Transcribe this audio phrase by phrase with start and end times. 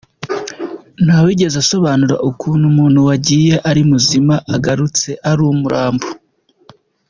[1.05, 6.07] Ntawigeze asobanura ukuntu umuntu wagiye ari muzima agarutse ari umurambo.